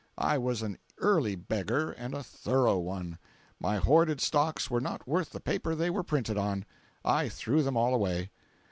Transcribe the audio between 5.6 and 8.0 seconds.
they were printed on. I threw them all